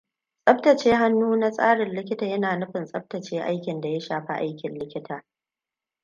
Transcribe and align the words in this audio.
Tsabtace 0.43 0.91
hannu 0.93 1.35
na 1.35 1.51
tsarin 1.51 1.89
likita 1.95 2.25
yana 2.27 2.55
nufin 2.57 2.85
tsabtace 2.85 3.41
aikin 3.41 3.81
da 3.81 3.89
ya 3.89 3.99
shafi 3.99 4.33
aikin 4.33 4.73
likita. 4.79 5.23